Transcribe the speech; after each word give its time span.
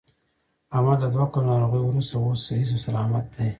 احمد 0.75 0.97
له 1.03 1.07
دوه 1.15 1.25
کلونو 1.33 1.51
ناروغۍ 1.55 1.81
ورسته 1.83 2.15
اوس 2.17 2.39
صحیح 2.47 2.67
صلامت 2.85 3.25
دی. 3.33 3.49